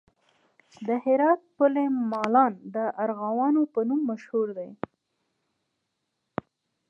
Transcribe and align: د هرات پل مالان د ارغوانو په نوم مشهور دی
د 0.87 0.89
هرات 1.03 1.41
پل 1.57 1.75
مالان 2.11 2.53
د 2.75 2.77
ارغوانو 3.03 3.61
په 3.73 3.79
نوم 3.87 4.01
مشهور 4.11 4.47
دی 4.57 4.69